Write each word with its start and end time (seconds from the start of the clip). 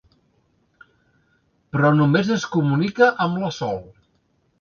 Però 1.75 1.91
només 1.97 2.31
es 2.37 2.45
comunica 2.55 3.11
amb 3.27 3.39
la 3.43 3.53
Sol. 3.59 3.79